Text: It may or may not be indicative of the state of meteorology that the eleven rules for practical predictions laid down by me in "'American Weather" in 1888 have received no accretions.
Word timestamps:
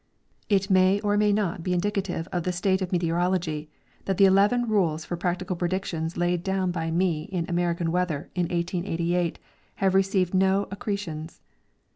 It 0.49 0.71
may 0.71 0.99
or 1.01 1.15
may 1.15 1.31
not 1.31 1.61
be 1.61 1.73
indicative 1.75 2.27
of 2.31 2.41
the 2.41 2.51
state 2.51 2.81
of 2.81 2.91
meteorology 2.91 3.69
that 4.05 4.17
the 4.17 4.25
eleven 4.25 4.67
rules 4.67 5.05
for 5.05 5.15
practical 5.15 5.55
predictions 5.55 6.17
laid 6.17 6.41
down 6.41 6.71
by 6.71 6.89
me 6.89 7.29
in 7.31 7.45
"'American 7.47 7.91
Weather" 7.91 8.27
in 8.33 8.45
1888 8.47 9.37
have 9.75 9.93
received 9.93 10.33
no 10.33 10.67
accretions. 10.71 11.43